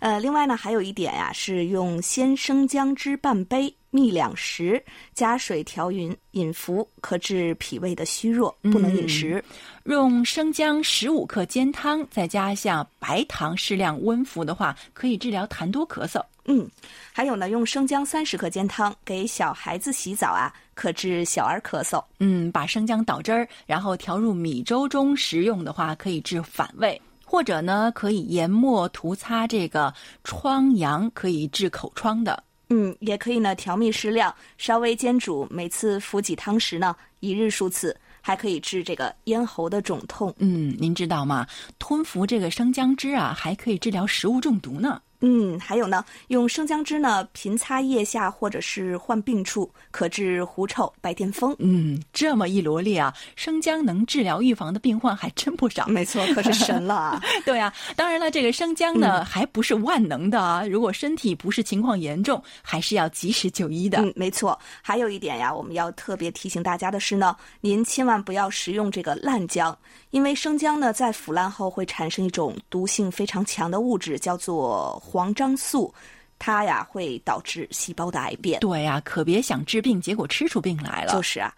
[0.03, 3.73] 呃，另外呢，还有一点呀，是用鲜生姜汁半杯。
[3.89, 4.81] 蜜两匙，
[5.13, 9.41] 加水调匀饮服，可治脾胃的虚弱，不能饮食。
[9.83, 16.21] 用生姜十五克煎汤，再加上白糖适量温服的话，可以治疗痰多咳嗽。
[16.45, 16.67] 嗯，
[17.13, 22.03] 还有呢，用生姜三十克煎汤给小孩子洗澡啊，可治小儿咳嗽。
[22.19, 27.01] 嗯，把生姜捣汁儿，然后调入米粥中食用的话，可以治反胃。
[27.33, 29.91] 或者呢，可以研末涂擦这个
[30.23, 32.43] 疮疡，可以治口疮的。
[32.69, 40.31] 嗯，也可以呢，调蜜适量，稍微煎煮，每次服几汤匙呢，一日数次，还可以治这个咽喉的肿痛。
[40.37, 41.47] 嗯，您知道吗？
[41.79, 45.01] 吞服这个生姜汁啊，还可以治疗食物中毒呢。
[45.25, 51.55] 嗯，还有呢，用生姜汁呢平擦腋下或者是患病处，可治狐臭、白癜风。
[51.59, 55.87] 嗯，这么一罗列啊，生姜能治疗预防的病患还真不少。
[55.87, 57.21] 没错，可是神了啊。
[57.45, 60.65] 对啊，当然了，这个生姜呢还不是万能的啊。
[60.65, 63.99] 如果身体不是情况严重，还是要及时就医的。
[63.99, 64.59] 嗯，没错。
[64.81, 69.77] 还有一点呀，我们要特别提醒大家的是呢，您千万不要食用这个烂姜，
[70.13, 75.01] 因为生姜呢在腐烂后会产生一种毒性非常强的物质，叫做。
[75.03, 75.91] 黄樟素，
[76.37, 78.59] 它呀会导致细胞的癌变。
[78.59, 81.11] 对呀、可别想治病，结果吃出病来了。
[81.11, 81.51] 就是啊。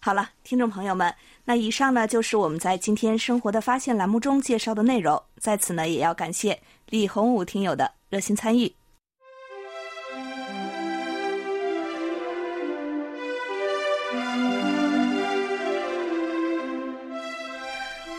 [0.00, 5.22] 好了，听众朋友们，那以上呢就是我们在今天《生活的发现》栏目中介绍的内容。
[5.38, 8.74] 在此呢，也要感谢李洪武听友的热心参与。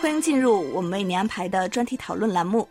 [0.02, 2.68] 欢迎进入我们为您安排的专题讨论栏目。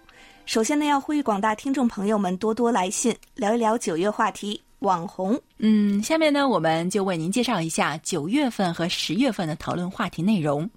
[0.47, 5.41] 首先呢，要呼吁广大听众朋友们多多来信，聊一聊九月话题网红。
[5.59, 10.69] 嗯，下面呢，我们就为您介绍一下九月份和十月份的讨论话题内容。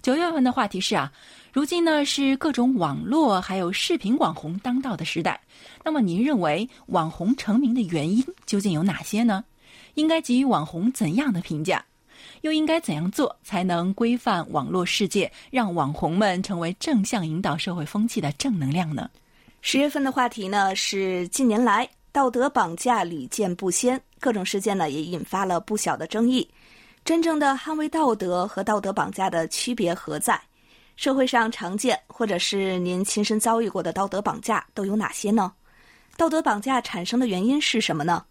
[0.00, 1.10] 九月份的话题是啊，
[1.52, 5.40] 如今呢是各种网络还有视频网红当道的时代。
[5.84, 9.44] 那么您认为网红成名的原因究竟有哪些呢？
[9.94, 11.84] 应该给予网红怎样的评价？
[12.42, 19.10] 又应该怎样做才能规范网络世界，让网红们成为正向引导社会风气的正能量呢？
[19.60, 26.48] 十月份的话题呢是近年来道德绑架屡见不鲜，各种事件呢也引发了不小的争议。
[27.04, 30.40] 真正的捍卫道德和道德绑架的区别何在？
[30.96, 35.52] 社会上常见或者是您亲身遭遇过的道德绑架都有哪些呢？
[36.16, 38.24] 道德绑架产生的原因是什么呢？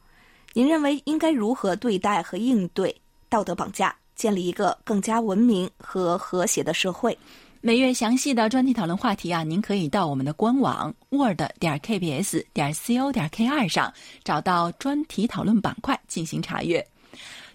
[0.54, 2.95] 您认为应该如何对待和应对
[3.28, 7.17] 道德绑架，建立一个更加文明和和谐的社会？
[7.62, 16.86] 每月详细的专题讨论话题啊，您可以到我们的官网 word 点 kbs 点 co 点 k 二上找到专题讨论板块进行查阅。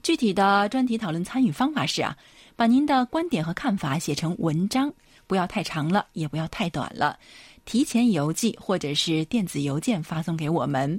[0.03, 2.17] 具体的专题讨论参与方法是啊，
[2.57, 4.91] 把您的观点和看法写成文章，
[5.27, 7.19] 不要太长了，也不要太短了，
[7.67, 10.99] 提前邮寄或者是电子邮件发送给我们。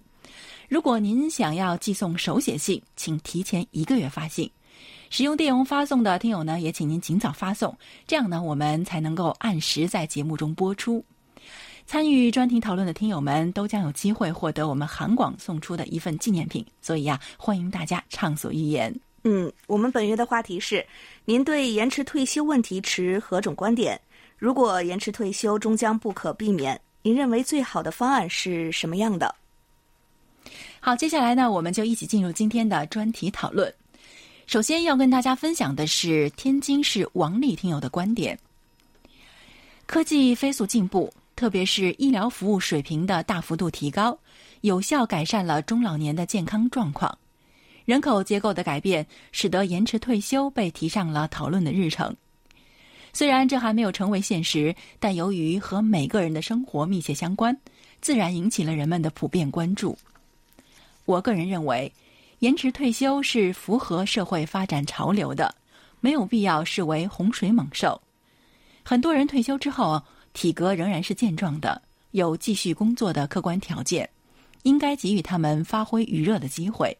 [0.70, 4.48] 如果您想要寄送手写信，请提前一个月发信。
[5.18, 7.74] 使用电邮发送的听友呢，也请您尽早发送，
[8.06, 11.02] 这样呢，我们才能够按时在节目中播出。
[11.86, 18.94] 参与专题讨论的听友们都将有机会获得我们韩广送出的一份纪念品，所以呀、欢迎大家畅所欲言。
[19.24, 20.86] 嗯，我们本月的话题是：
[21.24, 23.98] 您对延迟退休问题持何种观点？
[24.38, 29.34] 如果延迟退休终将不可避免，您认为最好的方案是什么样的？
[30.82, 33.74] 好，接下来呢，我们就一起进入今天的专题讨论。
[34.48, 38.38] 首先要跟大家分享的是天津市王丽听友的观点：
[39.88, 44.18] 科技飞速进步，特别是医疗服务水平的大幅度提高，
[44.62, 47.18] 有效改善了中老年的健康状况。
[47.86, 52.16] 人口结构的改变，使得延迟退休被提上了讨论的日程。
[53.14, 57.58] 虽然这还没有成为现实，但由于和每个人的生活密切相关，
[58.00, 59.98] 自然引起了人们的普遍关注。
[61.06, 61.92] 我个人认为，
[62.46, 65.56] 延迟退休是符合社会发展潮流的，
[66.00, 68.00] 没有必要视为洪水猛兽。
[68.84, 70.00] 很多人退休之后，
[70.32, 71.82] 体格仍然是健壮的，
[72.12, 74.08] 有继续工作的客观条件，
[74.62, 76.96] 应该给予他们发挥余热的机会。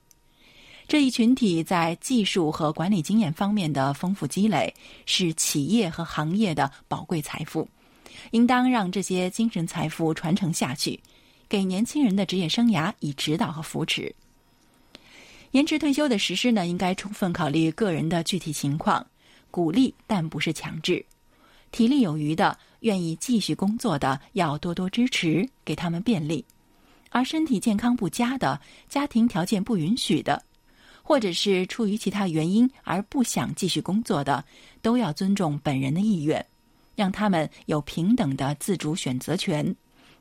[0.88, 4.74] 这一群体在技术和管理经验方面的丰富积累，
[5.06, 7.70] 是企业和行业的宝贵财富，
[8.32, 11.00] 应当让这些精神财富传承下去，
[11.48, 14.12] 给年轻人的职业生涯以指导和扶持。
[15.56, 19.08] 延迟退休的实施呢，应该充分考虑个人的具体情况，
[19.50, 21.06] 鼓励但不是强制。
[21.72, 26.44] 体力有余的、愿意继续工作的，要多多支持，给他们便利；
[27.10, 30.44] 而身体健康不佳的、家庭条件不允许的，
[31.02, 34.44] 或者是出于其他原因而不想继续工作的，
[34.82, 36.46] 都要尊重本人的意愿，
[36.98, 39.74] 让他们有平等的自主选择权。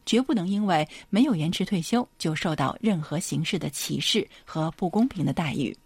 [0.06, 5.76] 绝不能因为没有延迟退休就受到任何形式的歧视和不公平的待遇。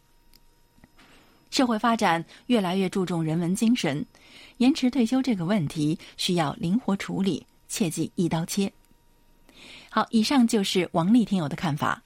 [1.51, 4.05] 社会发展越来越注重人文精神，
[4.59, 8.71] 延迟退休这个问题需要灵活处理，切忌一刀切。
[9.91, 12.03] 好，以上就是王丽听友的看法。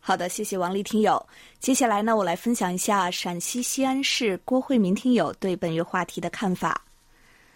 [0.00, 1.26] 好的，谢谢王丽听友。
[1.60, 6.84] 接下来呢，我来分享一下陕西西安市郭慧民听友对本月话题的看法。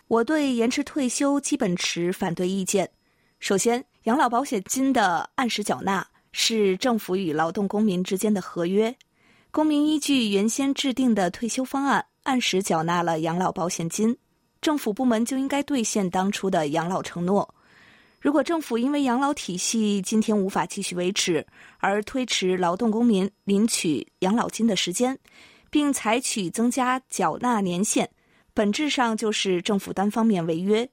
[0.07, 2.89] 我对延迟退休基本持反对意见。
[3.39, 8.95] 首先，养老保险金的按时缴纳是政府与劳动公民之间的合约，
[9.51, 14.17] 公民依据原先制定的退休方案按时缴纳了养老保险金，
[14.61, 17.55] 政府部门就应该兑现当初的养老承诺。
[18.21, 21.47] 如果政府因为养老体系今天无法继续维持，
[21.79, 25.17] 而推迟劳动公民领取养老金的时间，
[25.71, 28.11] 并采取增加缴纳年限，
[28.53, 30.91] 本质上就是政府单方面违约。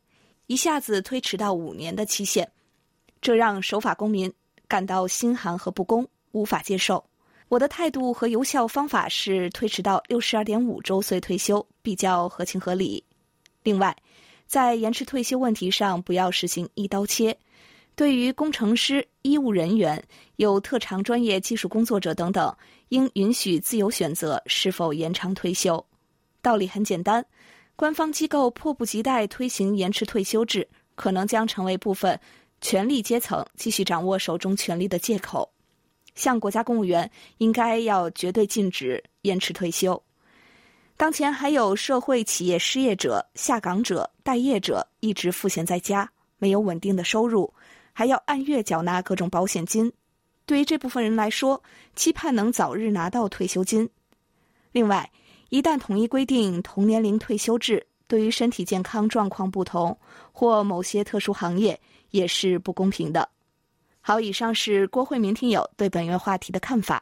[0.47, 2.47] 一下子推迟到五年的期限，
[3.19, 4.31] 这让守法公民
[4.67, 7.03] 感到心寒和不公，无法接受。
[7.47, 13.03] 我的态度和有效方法是推迟到六十二点五周岁退休，比较合情合理。
[13.63, 13.95] 另外，
[14.45, 17.35] 在延迟退休问题上，不要实行一刀切，
[17.95, 20.03] 对于工程师、医务人员、
[20.35, 22.55] 有特长专业技术工作者等等，
[22.89, 25.83] 应允许自由选择是否延长退休。
[26.41, 27.25] 道理很简单，
[27.75, 32.17] 官方机构迫不及待推行延迟退休制，可能将成为部分
[32.61, 35.51] 权力阶层继续掌握手中权力的借口。
[36.15, 40.01] 像国家公务员，应该要绝对禁止延迟退休。
[40.95, 47.53] 当前还有社会企业失业者、下岗者、待业者一直赋闲在家，没有稳定的收入，
[47.91, 49.91] 还要按月缴纳各种保险金。
[50.45, 51.61] 对于这部分人来说，
[51.97, 53.89] 期盼能早日拿到退休金。
[54.71, 55.11] 另外，
[55.55, 59.97] 一旦统一规定同年龄退休制，对于身体健康状况不同
[60.33, 61.79] 或某些特殊行业
[62.11, 63.29] 也是不公平的。
[64.01, 67.01] 好，以上是郭慧明听友对本月话题的看法。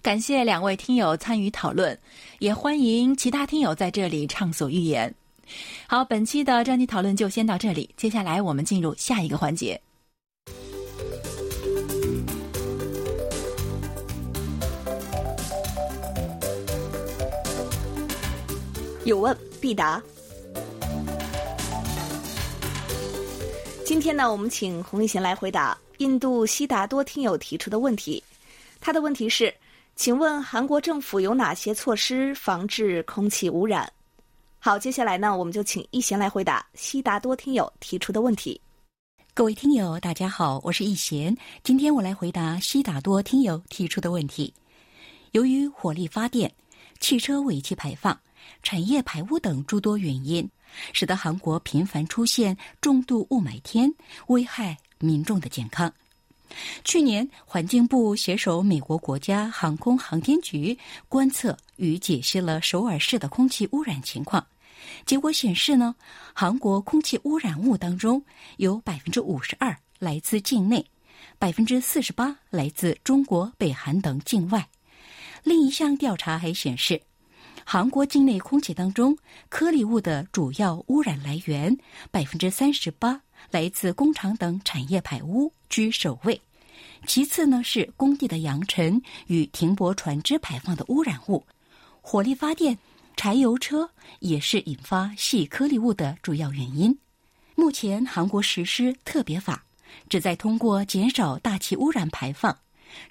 [0.00, 1.98] 感谢两位听友参与讨论，
[2.38, 5.12] 也欢迎其他听友在这里畅所欲言。
[5.88, 9.80] 好，本期的专题讨论就先到这里，接下来我们进入下一个环节。
[19.06, 20.02] 有问必答。
[23.84, 28.22] 今天呢，我们请洪立贤来回答印度悉达多听友提出的问题。
[28.80, 29.54] 他的问题是。
[29.94, 33.90] 请问韩国政府有哪些措施防治空气污染？
[34.58, 38.60] 好，接下来呢，我们就请易贤来回答悉达多听友提出的问题。
[39.32, 44.52] 各位听友，大家好，我是易贤，今天我来回答悉达多听友提出的问题。
[45.30, 46.52] 由于火力发电、
[47.00, 48.20] 汽车尾气排放、
[48.62, 50.48] 产业排污等诸多原因，
[50.92, 53.92] 使得韩国频繁出现重度雾霾天，
[54.28, 55.92] 危害民众的健康。
[56.84, 60.78] 去年，环境部携手美国国家航空航天局
[61.08, 64.46] 观测与解析了首尔市的空气污染情况。
[65.04, 65.96] 结果显示呢，
[66.32, 68.24] 韩国空气污染物当中
[68.58, 70.86] 有百分之五十二来自境内，
[71.38, 74.68] 百分之四十八来自中国、北韩等境外。
[75.42, 77.00] 另一项调查还显示，
[77.68, 81.76] 韩国境内空气当中颗粒物的主要污染来源
[82.12, 85.52] 百分之三十八来自工厂等产业排污。
[85.68, 86.40] 居首位，
[87.08, 91.44] 其次呢是工地的扬尘与停泊船只排放的污染物，
[92.00, 92.78] 火力发电、
[93.16, 93.90] 柴油车
[94.20, 96.96] 也是引发细颗粒物的主要原因。
[97.56, 99.64] 目前韩国实施特别法，
[100.08, 102.56] 旨在通过减少大气污染排放、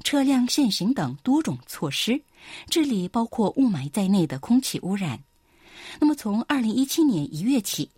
[0.04, 2.22] 车辆限行等多种措施，
[2.70, 5.24] 治理包括雾霾在内的空气污染。
[6.00, 7.90] 那么从二零一七年一月起。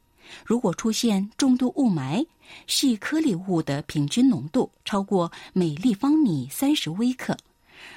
[0.45, 2.27] 如果出现重度雾霾，
[2.67, 7.37] 细颗粒物的平均浓度超过每立方米三十微克，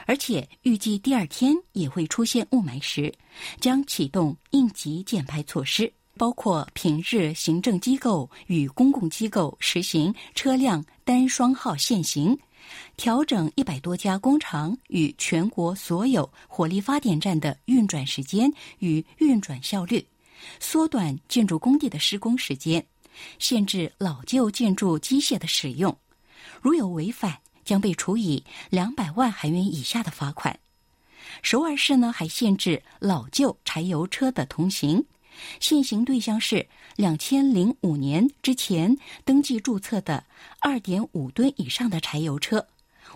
[0.07, 3.13] 而且预计第二天也会出现雾霾时，
[3.59, 12.39] 将启动应急减排措施，包括平日行政机构与公共机构实行车辆单双号限行，
[12.97, 20.07] 调整一百多家工厂与全国所有火力发电站的运转时间与运转效率。
[20.59, 22.87] 缩短建筑工地的施工时间，
[23.39, 25.97] 限制老旧建筑机械的使用，
[26.63, 30.59] 如有违反，将被处以两百万韩元以下的罚款。
[31.43, 35.05] 首尔市呢，还限制老旧柴油车的通行，
[35.59, 36.67] 限行对象是
[36.97, 40.25] 两千零五年之前登记注册的
[40.61, 42.67] 二点五吨以上的柴油车，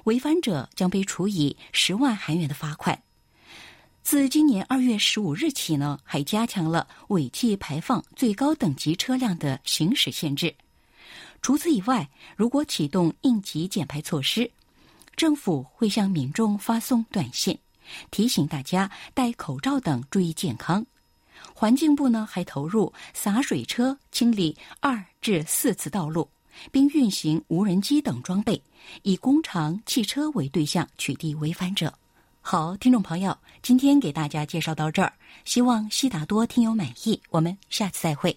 [0.05, 3.01] 违反者将被处以十万韩元的罚款。
[4.03, 10.55] 自今年二月十五日起呢，还加强了尾气排放最高等级车辆的行驶限制。
[11.41, 14.51] 除此以外，如果启动应急减排措施，
[15.17, 17.59] 政府会向民众发送短信，
[18.11, 20.85] 提醒大家戴口罩等注意健康。
[21.57, 26.29] 环境部呢，还投入洒水车清理二至四次道路，
[26.73, 28.61] 并运行无人机等装备，
[29.03, 31.95] 以工厂、汽车为对象取缔违反者。
[32.41, 35.13] 好，听众朋友，今天给大家介绍到这儿，
[35.45, 37.19] 希望悉达多听友满意。
[37.31, 38.37] 我们下次再会。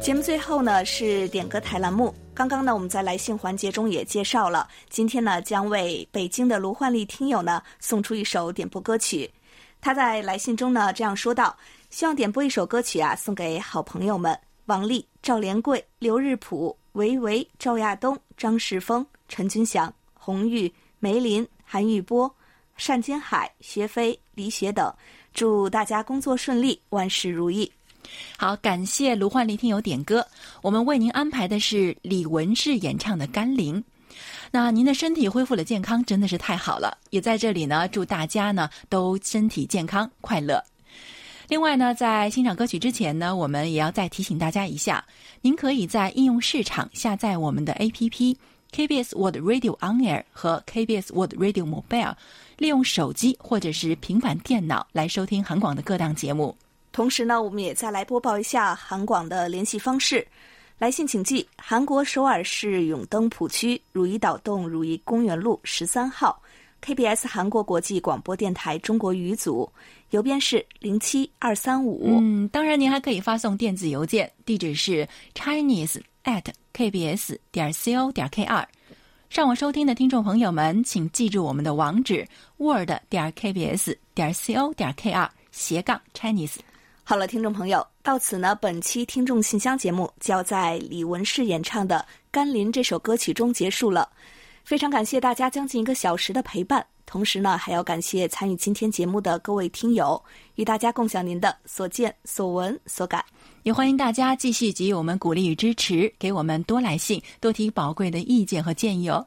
[0.00, 2.14] 节目最后呢是点歌台栏目。
[2.38, 9.28] 刚刚呢我们在来信环节中也介绍了，今天呢将为北京的卢焕丽听友呢送出一首点播歌曲。
[9.80, 11.56] 他在来信中呢这样说道
[11.90, 22.32] ：“希望点播一首歌曲啊，送给好朋友们。”王丽、赵连贵、刘日普、维维、赵亚东、张世峰、陈军祥、洪玉、梅林、韩玉波、
[22.76, 24.94] 单金海、薛飞、李雪等，
[25.34, 27.68] 祝大家工作顺利，万事如意。
[28.36, 30.26] 好，感谢卢焕丽听友点歌，
[30.62, 33.76] 我们为您安排的是李文志演唱的《甘霖》。
[34.50, 36.96] 那您的身体恢复了健康，真的是太好了。
[37.10, 40.62] 也在这里呢，祝大家呢都身体健康、快乐。
[41.48, 45.04] 另外呢，在欣赏歌曲之前呢，我们也要再提醒大家一下，
[45.42, 48.36] 您可以在应用市场下载我们的 APP
[48.72, 52.14] KBS World Radio On Air 和 KBS World Radio Mobile，
[52.56, 56.56] 利用手机或者是平板电脑来收听韩广的各档节目。
[56.92, 60.26] 同时呢，我们也再来播报一下韩广的联系方式。
[60.78, 66.40] 来信请寄韩国首尔市永登浦区汝矣岛洞汝矣公园路十三号。
[66.80, 69.68] KBS 韩国国际广播电台中国语组，
[70.10, 72.16] 邮编是零七二三五。
[72.20, 78.64] 嗯，当然您还可以发送电子邮件，地址是 chinese at kbs 点 co 点 kr。
[79.28, 82.24] 上网收听的听众朋友们，请记住我们的网址
[82.58, 86.54] ：word 点 kbs 点 co 点 kr 斜杠 chinese。
[87.08, 94.06] 好了，听众朋友，到此呢，本期听众信箱节目就要在李文世演唱的《甘霖》这首歌曲中结束了。
[94.62, 100.22] 非常感谢大家将近一个小时的陪伴，同时呢，还要感谢参与今天节目的各位听友，
[100.56, 103.24] 与大家共享您的所见所闻所感。
[103.62, 109.26] 也欢迎大家继续给予我们鼓励与支持，给我们多来信，多提宝贵的意见和建议哦。